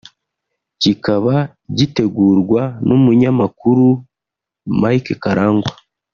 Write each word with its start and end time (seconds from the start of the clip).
kikaba 0.81 1.35
gitegurwa 1.77 2.61
n’umunyamakuru 2.87 3.85
Mike 4.81 5.13
Karangwa 5.23 5.73